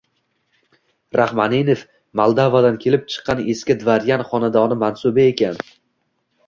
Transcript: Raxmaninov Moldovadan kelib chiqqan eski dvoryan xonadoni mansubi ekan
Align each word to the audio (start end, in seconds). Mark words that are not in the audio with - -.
Raxmaninov 1.19 1.83
Moldovadan 2.21 2.81
kelib 2.87 3.07
chiqqan 3.15 3.45
eski 3.55 3.77
dvoryan 3.85 4.27
xonadoni 4.33 4.81
mansubi 4.87 5.29
ekan 5.37 5.63